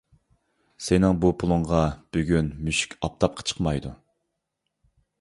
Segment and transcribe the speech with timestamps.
[0.85, 1.83] سېنىڭ بۇ پۇلۇڭغا
[2.17, 3.97] بۈگۈن مۈشۈك ئاپتاپقا چىقمايدۇ.